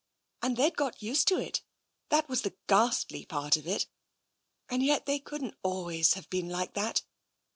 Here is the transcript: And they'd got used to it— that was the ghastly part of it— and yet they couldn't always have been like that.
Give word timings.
And 0.41 0.57
they'd 0.57 0.75
got 0.75 1.03
used 1.03 1.27
to 1.27 1.37
it— 1.37 1.61
that 2.09 2.27
was 2.27 2.41
the 2.41 2.55
ghastly 2.67 3.23
part 3.23 3.55
of 3.55 3.67
it— 3.67 3.85
and 4.67 4.81
yet 4.81 5.05
they 5.05 5.19
couldn't 5.19 5.59
always 5.61 6.15
have 6.15 6.27
been 6.31 6.49
like 6.49 6.73
that. 6.73 7.03